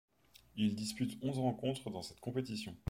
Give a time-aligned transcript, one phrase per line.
[0.55, 2.75] Il dispute onze rencontres dans cette compétition.